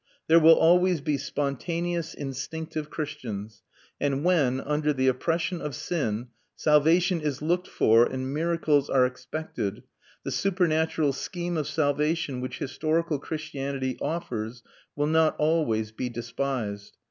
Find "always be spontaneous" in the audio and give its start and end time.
0.55-2.15